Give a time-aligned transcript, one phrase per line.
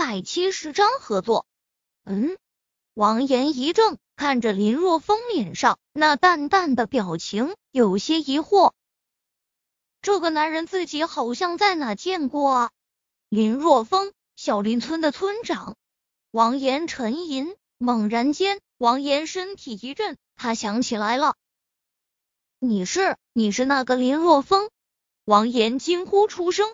[0.00, 1.44] 百七十张合作。
[2.06, 2.38] 嗯，
[2.94, 8.72] 王岩一怔，看着林若风脸上那淡淡的表情，有些疑惑。
[10.00, 12.70] 这个男人自己好像在哪见过啊？
[13.28, 15.76] 林若风，小林村的村长。
[16.30, 21.34] 王岩沉吟，猛然间，王岩身体一震，他想起来了。
[22.58, 24.70] 你是，你是那个林若风？
[25.26, 26.72] 王岩惊呼出声。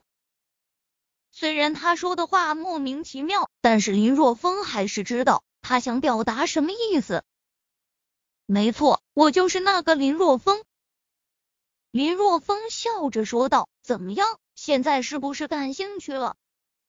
[1.38, 7.24] 虽然他说的话莫名其妙，但是林若风还是知道他想表达什么意思。
[8.46, 10.64] 没错，我就是那个林若风。
[11.90, 16.36] 林若风笑着说道：“怎么样，现在是不是感兴趣了？”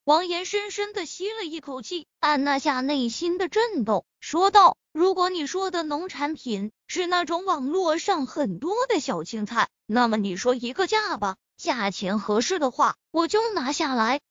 [0.05, 14.21] 王岩深深的吸了一口气，按捺下内心的震动，说道：“如果你说的农产品是那种网络上很多的小青菜，那么你说一个价吧，价钱合适的话，我就拿下来。”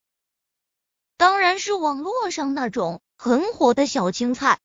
[1.16, 4.60] 当然是网络上那种很火的小青菜。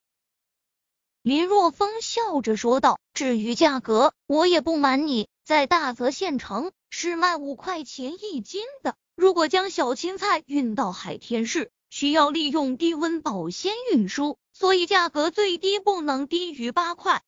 [1.21, 8.95] 林若风笑着说道：“至于价格，我也不瞒你，在大泽县城是卖五块钱一斤的。
[9.15, 17.23] 如果将小青菜运到海天市，需要利用低温保鲜运输，所以价格最低不能低于八块。”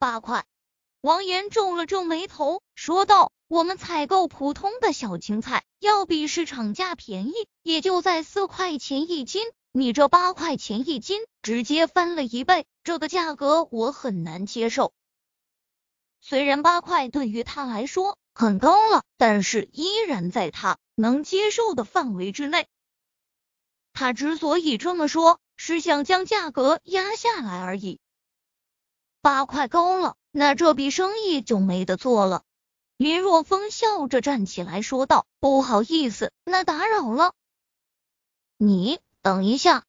[0.00, 0.46] 八块。
[1.02, 9.46] 王岩皱了皱眉头，说道：“我们采购普通的小青菜，要比市场价便宜，也就在四块钱一斤。
[9.70, 14.92] 你这八块钱一斤，直接翻了一倍，这个价格我很难接受。
[16.20, 22.66] 虽然八块对于他来说很高了，但是依然在他能接受的范围之内。
[23.92, 28.00] 他之所以这么说，是想将价格压下来而已。
[29.20, 32.42] 八块高了。”那这笔生意就没得做了。
[33.02, 37.34] 林若风笑着站起来说道：“不好意思，那打扰了。”
[38.58, 39.82] 你等一下。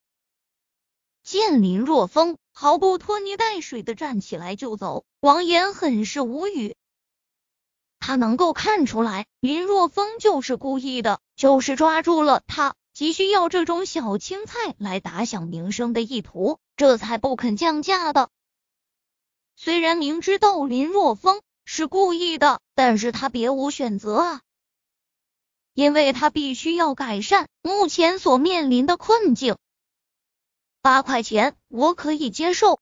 [1.22, 6.74] 见林若风毫不拖泥带水的站起来就走，王岩很是无语。
[8.00, 18.28] 他能够看出来，林若风就是故意的，就是抓住了他急需要这种小青菜来打响名声的意图，这才不肯降价的。
[19.54, 24.40] 虽然明知道林若风是故意的，但是他别无选择啊，
[25.74, 29.56] 因为他必须要改善目前所面临的困境。
[30.82, 32.80] 八块钱我可以接受。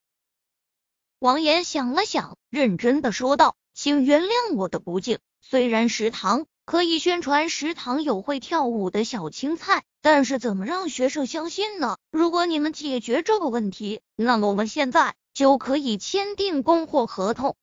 [1.19, 5.19] 王岩想了想，认真的说道：“请原谅我的不敬。
[5.41, 11.99] 虽然食堂可以宣传食堂有会跳舞的小青菜，但是怎么让学生相信呢？
[12.11, 17.57] 如果你们解决这个问题，那么我们现在。”就可以签订供货合同。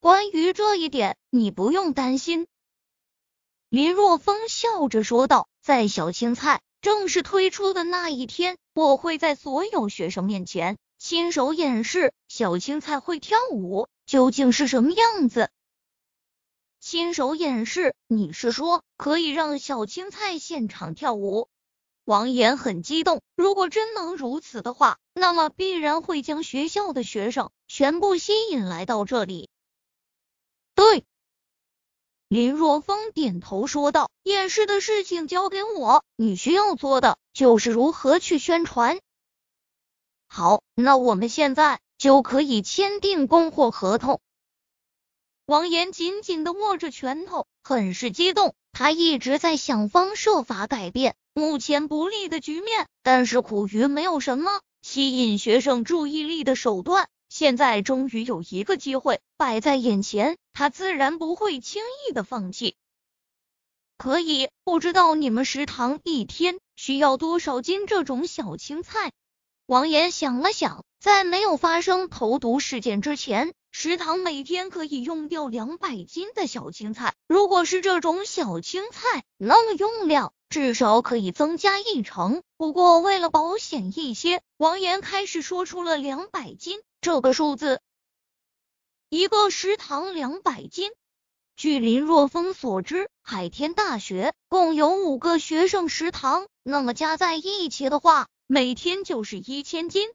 [0.00, 2.46] 关于这一点，你不用担心。”
[3.68, 15.50] 林若风笑着说道，“在小青菜正式推出的那一天，我会在所有学生面前亲手演示小青菜会跳舞究竟是什么样子。
[16.80, 21.48] 亲手演示，你是说可以让小青菜现场跳舞？”
[22.06, 29.50] 王岩很激动，如果真能如此的话，那么必然会将学校的学生全部吸引来到这里。
[30.78, 31.04] 对，
[32.28, 39.00] 林若风点头说道：“演示的事情交给我，你需要做的就是如何去宣传。”
[40.30, 44.20] 好，那我们现在就可以签订供货合同。
[45.46, 51.16] 王岩紧紧的握着拳头，很是激动，他一直在想方设法改变。
[51.34, 57.08] 目前不利的局面，但是苦于没有什么吸引学生注意力的手段。
[57.28, 62.74] 现在终于有一个机会摆在眼前，他自然不会轻易的放弃。
[63.96, 69.12] 可以，不知道你们食堂一天需要多少斤这种小青菜？
[69.66, 77.14] 王岩想了想，在没有发生投毒事件之前，食堂每天可以用掉两百斤的小青菜。
[77.28, 80.32] 如果是这种小青菜，那么用量。
[80.48, 82.42] 至少可以增加一成。
[82.56, 87.80] 不过为了保险一些，王岩开始说出了两百斤这个数字。
[89.10, 90.90] 一个食堂两百斤。
[91.56, 100.10] 据林若风所知，海天大学共有五个学生食堂，那么加在一起的话，每天就是一千斤。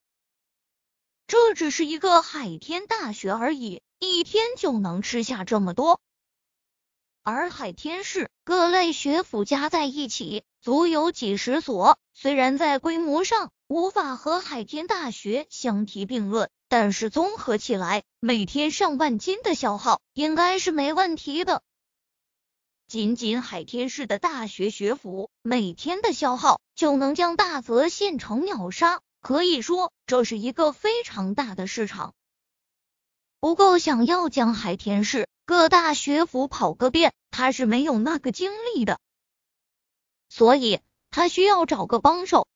[1.25, 5.99] 这只是一个海天大学而已，一天就能吃下这么多。
[7.25, 11.97] 而海天市各类学府加在一起，足有几十所。
[12.13, 21.63] 虽然在规模上无法和海天大学相提并论，但是综合起来，每天上万斤的消耗应该是没问题的。
[22.87, 32.13] 仅仅海天市的大学学府，每天的消耗就能将大泽县城秒杀，可以说这是一个非常大的市场。
[33.39, 38.99] 不过，想要将海天市各大学府跑个遍，他是没有那个精力的，
[40.29, 40.79] 所以
[41.09, 42.47] 他需要找个帮手。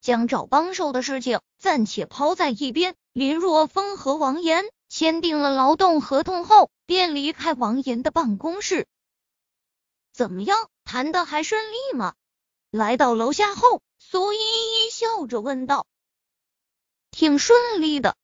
[0.00, 8.86] 将找帮手的事情暂且抛在一边，林若风和王岩签订了劳动合同后，便离开王岩的办公室。
[10.12, 12.14] 怎么样，谈的还顺利吗？
[12.70, 15.86] 来到楼下后，苏依依笑着问道。
[17.10, 18.16] 挺顺利的。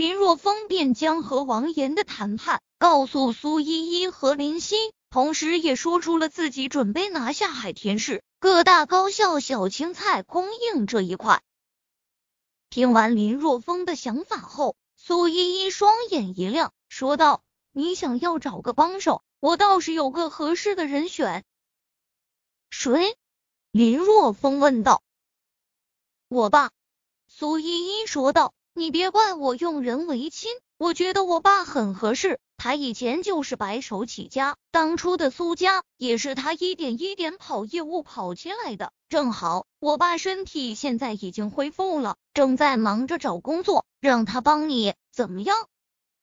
[0.00, 4.76] 林若风便将和王岩的谈判告诉苏依依和林夕，
[5.10, 8.24] 同时也说出了自己准备拿下海天市。
[8.38, 11.42] 各大高校小青菜供应这一块，
[12.70, 21.44] 听完林若风的想法后，苏依依双眼一亮，说道：“你想要找个帮手，我倒是有个合适的人选。”
[22.70, 23.18] 谁？
[23.70, 25.02] 林若风问道。
[26.28, 26.70] 我爸。
[27.28, 38.90] 苏依依说道：“你别怪我用人为亲，我觉得我爸很合适。”他以前就是白手起家，当初的苏家也是他一点一点跑业务跑起来的。
[39.10, 45.58] 正好我爸身体现在已经恢复了，正在忙着找工作，让他帮你怎么样？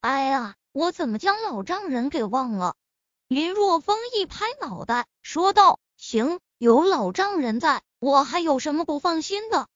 [0.01, 2.73] 哎呀，我怎么将老丈人给忘了？
[3.27, 9.67] 林若风一拍脑袋，说道：“行，有老丈人在，我还有什么不放心的？”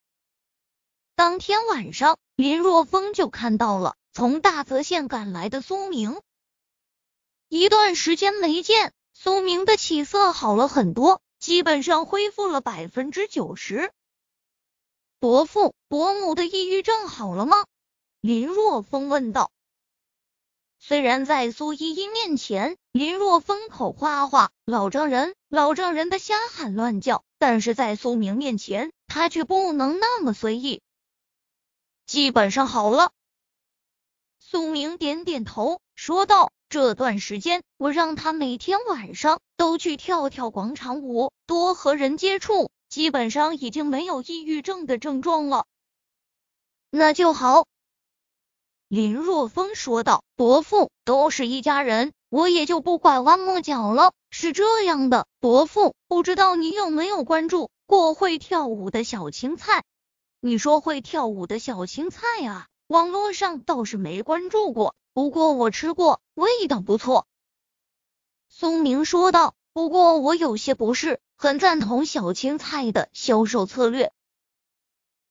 [1.22, 6.20] 当天晚上，林若风就看到了从大泽县赶来的苏明。
[7.48, 13.92] 一段时间没见，苏明的气色好了很多，基本上恢复了百分之九十。
[15.20, 17.66] 伯父、伯母的抑郁症好了吗？
[18.22, 19.52] 林若风问道。
[20.80, 30.82] 虽然在苏依依面前，林若风口花花，老丈人、老丈人的瞎喊乱叫，但是在苏明面前，他却不能那么随意。
[32.12, 33.14] 基本上好了。
[34.38, 36.52] 苏明点点头，说道。
[36.68, 45.66] 这段时间，我让他每天晚上都去跳跳广场舞，多和人接触，基本上已经没有抑郁症的症状了。
[46.90, 47.66] 那就好。
[48.90, 54.12] 林若风说道：“伯父，都是一家人，我也就不拐弯抹角了。
[54.32, 59.86] 是这样的，伯父，不知道你有没有关注过会跳舞的小青菜？
[60.42, 62.68] 你说会跳舞的小青菜啊？
[62.88, 67.28] 网络上倒是没关注过。”不过我吃过，味道不错。
[68.50, 69.56] 苏明说道。
[69.74, 74.12] 不过我有些不是很赞同小青菜的销售策略。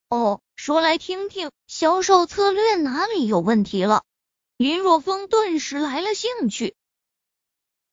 [0.09, 4.03] 哦，说来听听，销售策略哪里有问题了？
[4.57, 6.75] 林若风顿时来了兴趣。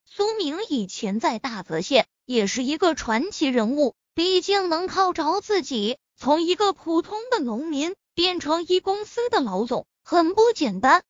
[0.06, 11.05] 苏明以前在大泽县也是一个传奇人物，毕竟能靠着自己从一个普通的农民变成一公司的老总，很不简单。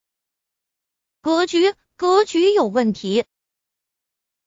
[1.22, 3.24] 格局，格局有问题。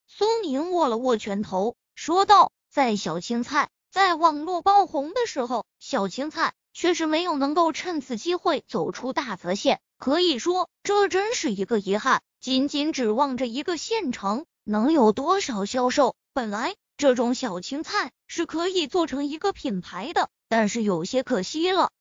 [0.05, 12.21] 苏宁握了握拳头，说道：“在小青菜在网络爆红的时候，小青菜确实没有能够趁此机会走出大泽县，可以说这真是一个遗憾。
[12.39, 16.15] 仅仅指望着一个县城，能有多少销售？
[16.33, 21.91] 本来这种小青菜是可以做成一个品牌的，但是有些可惜了。”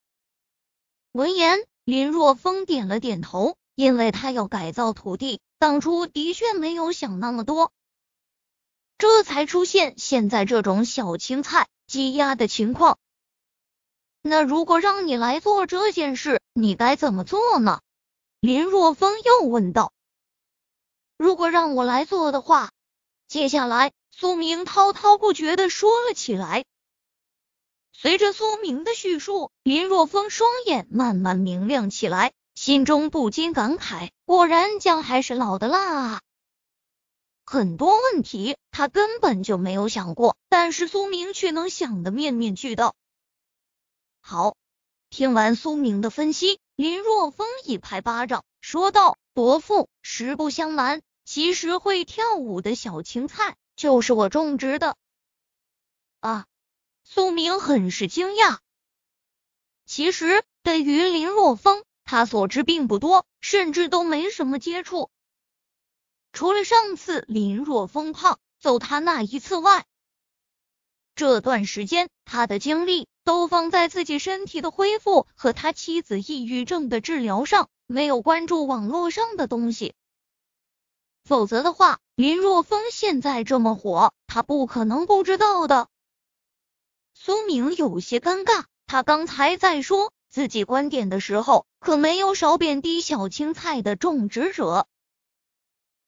[1.14, 3.56] 闻言，林若风点了点头。
[3.76, 7.72] 因为他要改造土地，当初的确没有想那么多，
[8.98, 12.98] 这才出现现在这种小青菜积压的情况。
[14.20, 17.80] 那如果让你来做这件事，你该怎么做呢？
[18.40, 19.94] 林若风又问道。
[21.16, 22.72] 如果让我来做的话，
[23.28, 26.66] 接下来苏明滔滔不绝的说了起来。
[28.02, 32.33] 随着苏明的叙述，林若风双眼慢慢明亮起来。
[32.54, 36.23] 心中不禁感慨：果然姜还是老的辣啊！
[37.45, 42.95] 很多问题他根本就没有想过，但是苏明却能想得面面俱到。
[44.23, 44.57] 好，
[45.11, 54.97] 听完苏明的分析，林若风一拍巴掌，说道：“伯父，实不相瞒，其实会跳舞的小青菜就是我种植的。”
[56.21, 56.47] 啊！
[57.12, 58.58] 苏明很是惊讶。
[59.84, 61.82] 其实对于林若风。
[62.04, 65.10] 他所知并不多，甚至都没什么接触。
[66.32, 69.86] 除了上次林若风胖揍他那一次外，
[71.14, 79.94] 这段时间他的精力都放在自己身体的恢复和他妻子抑郁症的治疗上，没有关注网络上的东西。
[81.22, 85.88] 否则的话，林若风现在这么火，他不可能不知道的。
[87.22, 94.86] 苏明有些尴尬，他刚才在说自己观点的时候，可没有少贬低小青菜的种植者。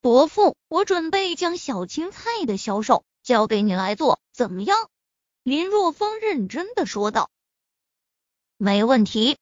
[0.01, 4.89] 伯父，我准备将小青菜的销售交给你来做，怎么样？
[5.43, 7.29] 林若风认真的说道。
[8.57, 9.37] 没问题。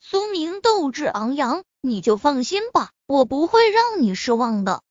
[0.00, 4.82] 苏明斗志昂扬，你就放心吧，我不会让你失望的。